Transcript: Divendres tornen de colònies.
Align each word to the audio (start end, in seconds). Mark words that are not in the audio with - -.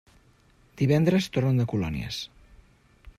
Divendres 0.81 1.29
tornen 1.37 1.61
de 1.63 1.67
colònies. 1.75 2.23